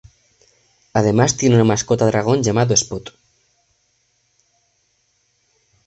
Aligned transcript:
Además 0.93 1.37
tiene 1.37 1.53
una 1.57 1.63
mascota 1.63 2.07
dragón 2.07 2.41
llamado 2.41 2.73
Spot. 2.73 3.13